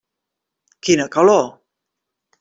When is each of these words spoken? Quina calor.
Quina 0.87 1.05
calor. 1.15 1.45